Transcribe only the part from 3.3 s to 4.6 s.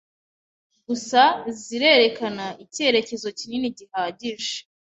kinini gihagije